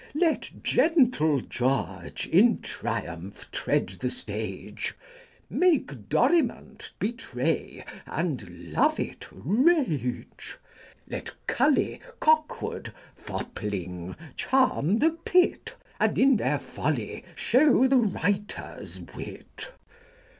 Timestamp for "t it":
19.23-19.71